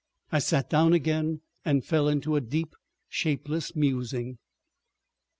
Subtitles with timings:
[0.31, 2.73] I sat down again and fell into a deep
[3.07, 4.39] shapeless musing.